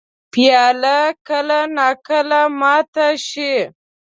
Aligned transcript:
پیاله 0.31 0.99
کله 1.27 1.59
نا 1.75 1.87
کله 2.07 2.41
ماته 2.59 3.07
شي. 3.27 3.53